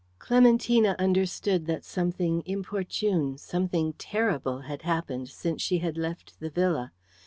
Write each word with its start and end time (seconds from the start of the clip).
Clementina 0.17 0.95
understood 0.97 1.67
that 1.67 1.85
something 1.85 2.41
inopportune, 2.47 3.37
something 3.37 3.93
terrible, 3.99 4.61
had 4.61 4.81
happened 4.81 5.29
since 5.29 5.61
she 5.61 5.77
had 5.77 5.95
left 5.95 6.39
the 6.39 6.49
villa. 6.49 6.91